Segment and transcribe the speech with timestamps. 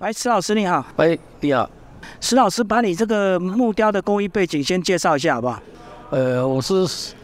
[0.00, 1.68] 哎，石老师你好，喂，你好，
[2.22, 5.62] 石老师，把你这个木雕的工艺背景先介绍一下好不好？
[6.08, 7.14] 呃，我是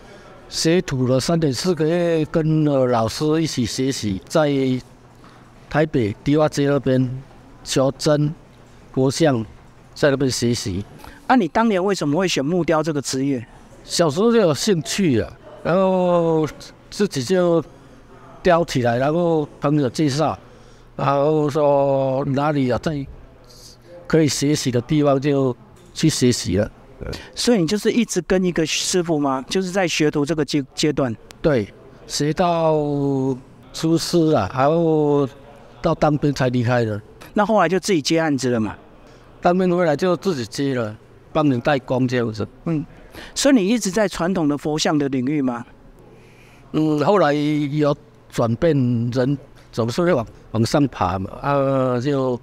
[0.50, 4.50] 学徒了三点四个月，跟了老师一起学习，在
[5.70, 7.10] 台北迪化街那边
[7.64, 8.30] 求真
[8.92, 9.42] 佛像，
[9.94, 10.84] 在那边学习。
[11.28, 13.42] 啊，你当年为什么会选木雕这个职业？
[13.84, 15.32] 小时候就有兴趣了，
[15.64, 16.46] 然后
[16.90, 17.64] 自己就
[18.42, 20.38] 雕起来，然后朋友介绍，
[20.96, 23.06] 然后说哪里有在
[24.06, 25.54] 可以学习的地方就
[25.92, 26.70] 去学习了。
[27.34, 29.44] 所以你就是一直跟一个师傅吗？
[29.48, 31.14] 就是在学徒这个阶阶段？
[31.42, 31.68] 对，
[32.06, 32.74] 学到
[33.72, 35.28] 出师啊，然后
[35.82, 37.00] 到当兵才离开的。
[37.34, 38.74] 那后来就自己接案子了嘛？
[39.42, 40.96] 当兵回来就自己接了，
[41.32, 42.48] 帮人代工这样子。
[42.64, 42.82] 嗯，
[43.34, 45.66] 所以你一直在传统的佛像的领域吗？
[46.72, 47.94] 嗯，后来有
[48.30, 48.74] 转变，
[49.10, 49.36] 人
[49.76, 51.30] 总是会往往上爬嘛。
[51.42, 52.40] 啊，就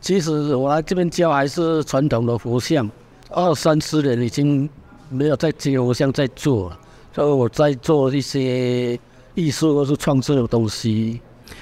[0.00, 2.90] 其实我来这边教还是传统的佛像。
[3.30, 4.68] 二三十年已经
[5.08, 6.78] 没有在接佛像在做了，
[7.14, 8.98] 所以我在做一些
[9.34, 11.20] 艺术或是创作的东西。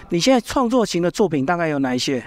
[0.08, 2.24] 你现在创作型的作品大概有哪一些？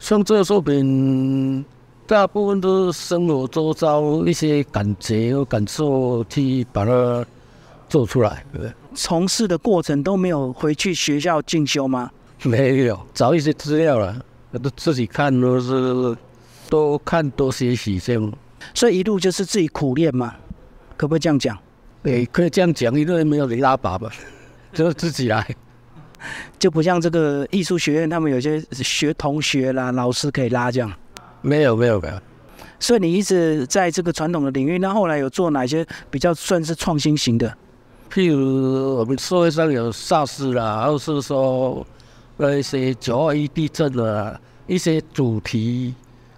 [0.00, 1.64] 创作作品
[2.08, 7.24] 大部分都是生活周遭一些感觉和感受去把它
[7.88, 8.44] 做出来。
[8.94, 12.10] 从事的过程都没有回去学校进修吗？
[12.42, 14.20] 没有，找一些资料了，
[14.62, 16.16] 都自己看都是。
[16.70, 18.32] 多看多学习这样，
[18.72, 20.34] 所以一路就是自己苦练嘛，
[20.96, 21.58] 可不可以这样讲？
[22.02, 24.10] 对，可以这样讲，因为没有人拉把吧，
[24.72, 25.46] 就自己来，
[26.58, 30.90] 就不像这个艺术学院，他们有些学同学啦、老师可以拉这样。
[31.42, 32.18] 没有，没有，没有。
[32.80, 37.54] 所以你一直在这个传统的领域，那后来有做哪些比较算是创新型的？
[38.12, 41.86] 譬如我们社会上有 SARS 啦，或是说
[42.36, 45.94] 那一些九二一地震啊，一些主题。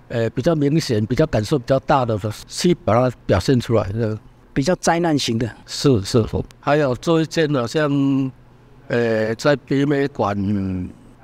[0.08, 4.16] 呃，比较明显、比较感受比较大的，去把它表现出来，的
[4.52, 5.50] 比较灾难型的。
[5.66, 6.24] 是是，
[6.60, 8.30] 还有做一件好像，
[8.88, 10.36] 呃，在北美馆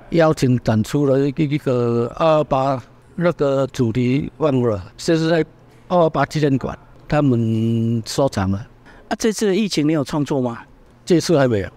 [0.09, 2.83] 邀请展出了一个一个二二八
[3.15, 5.45] 那个主题，忘了，就是在
[5.87, 8.67] 二二八纪念馆他们收藏了。
[9.11, 10.59] 啊，这次疫情你有创作吗？
[11.03, 11.69] 这次还没有。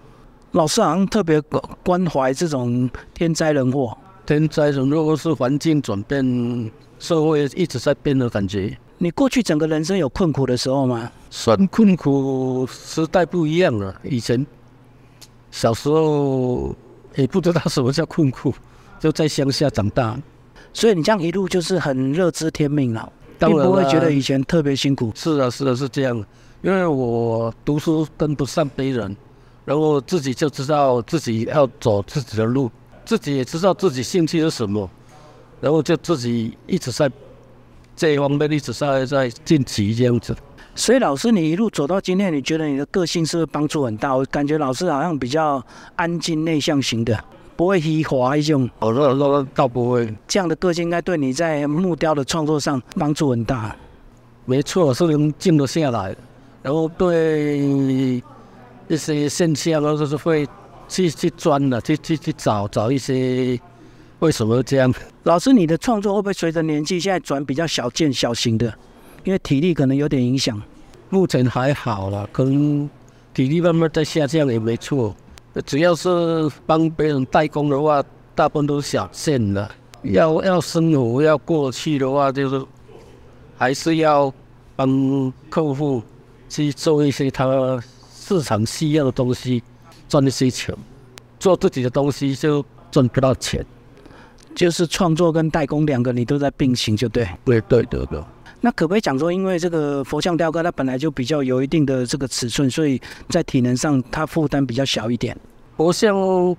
[0.51, 1.41] 老师好像特别
[1.83, 3.95] 关怀这种天灾人祸。
[4.25, 6.71] 天灾人祸是环境转变。
[6.97, 8.77] 社会一直在变的感觉。
[8.99, 11.11] 你过去整个人生有困苦的时候吗？
[11.29, 13.93] 算困苦，时代不一样了。
[14.01, 14.47] 以前
[15.51, 16.73] 小时候
[17.15, 18.53] 也不知道什么叫困苦，
[18.97, 20.17] 就在乡下长大，
[20.71, 25.11] 所以你这样一路就是很乐知天命了，并不会觉得以前特别辛苦。
[25.13, 26.23] 是啊，是啊，是这样。
[26.65, 29.15] 因为我读书跟不上别人，
[29.65, 32.71] 然后自己就知道自己要走自己的路，
[33.05, 34.89] 自己也知道自己兴趣是什么。
[35.61, 37.07] 然后就自己一直在
[37.95, 40.35] 这一方面一直在在晋级这样子。
[40.73, 44.15] 所以老师，你一路走到今天，你觉得你的个性是不是帮助很大？
[44.15, 45.63] 我感觉老师好像比较
[45.95, 47.23] 安静内向型的，
[47.55, 48.67] 不会虚华一种。
[48.79, 50.11] 我那那倒不会。
[50.27, 53.75] 这样的个性应该对你在木雕的创作上帮助很大。
[54.45, 56.15] 没错，是能静得下来，
[56.65, 57.59] 然后对
[58.87, 60.47] 一些现象，或者是会
[60.87, 63.59] 去去钻的，去去去找找一些。
[64.17, 64.91] 为什么这样？
[65.25, 68.73] 老师，你的创作会不会随着年纪现在转比较小件、小型的？
[69.23, 70.59] 因为体力可能有点影响。
[71.09, 72.89] 目前还好了，可能
[73.31, 75.15] 体力慢慢在下降也没错。
[75.67, 78.03] 只要是帮别人代工的话，
[78.33, 79.69] 大部分都是小件的。
[80.01, 82.65] 要要生活要过去的话，就是
[83.55, 84.33] 还是要
[84.75, 86.01] 帮客户
[86.49, 87.45] 去做一些他
[88.13, 89.61] 市场需要的东西，
[90.07, 90.75] 赚一些钱。
[91.39, 93.65] 做自己的东西就赚不到钱。
[94.55, 97.27] 就是创作跟代工两个你都在并行，就对。
[97.43, 98.23] 对对对对。
[98.61, 105.37] 那可不可以讲说，因为这个佛像雕刻它本来就比较有一定的这个尺寸，所以在体能上它负担比较小一点。
[105.75, 106.15] 佛像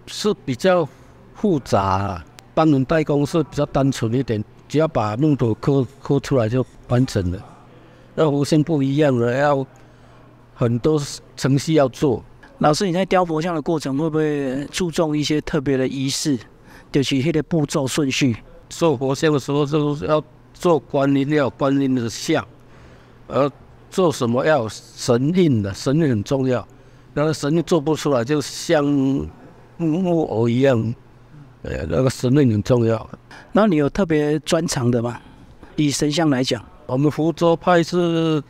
[0.06, 0.86] 是比较
[1.34, 2.22] 复杂，
[2.54, 7.42] 帮人代工是比较单纯一点，只要把木头刻刻出来就完成了。
[8.14, 9.66] 那佛像不一样了，要
[10.56, 11.00] 很多
[11.36, 12.24] 程序要做。
[12.58, 16.38] 老师，你在雕佛像的过程会不会注重一些特别的仪式？
[16.90, 18.34] 就是迄个步骤顺序。
[18.70, 20.24] 做佛像的时候，就是要
[20.54, 22.42] 做观音，要观音的像；
[23.28, 23.50] 而
[23.90, 26.66] 做什么要神印的，神印很重要。
[27.12, 28.82] 那个神印做不出来，就像
[29.76, 30.94] 木偶一样。
[31.62, 33.08] 呃，那个神印很重要。
[33.52, 35.20] 那你有特别专长的吗？
[35.76, 38.42] 以神像来讲，我们福州派是，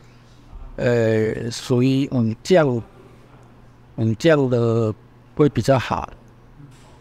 [0.77, 2.81] 呃，属于嗯匠，
[3.97, 4.93] 嗯匠的
[5.35, 6.09] 会比较好。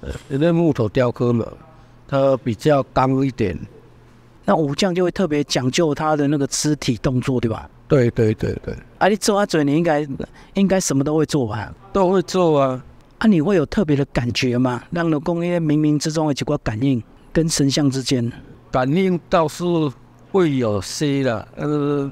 [0.00, 1.46] 呃，因为木头雕刻嘛，
[2.08, 3.58] 它比较刚一点。
[4.44, 7.69] 那武将就会特别讲究他的那个肢体动作，对吧？
[7.88, 10.06] 对对对对，啊，你做阿嘴，你应该
[10.55, 11.72] 应该什么都会做吧？
[11.93, 12.82] 都会做啊。
[13.19, 14.82] 啊，你会有特别的感觉吗？
[14.90, 17.02] 让老公业冥冥之中的几个感应，
[17.32, 18.31] 跟神像之间，
[18.70, 19.64] 感应倒是
[20.31, 22.11] 会有些的，呃，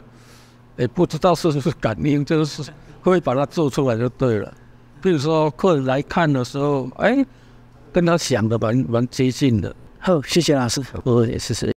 [0.76, 2.68] 也不知道是不是感应，就是
[3.00, 4.52] 会把它做出来就对了。
[5.00, 7.24] 比如说客人来看的时候，哎，
[7.92, 9.74] 跟他想的蛮蛮接近的。
[10.00, 10.80] 好，谢谢老师。
[11.04, 11.72] 不也谢谢。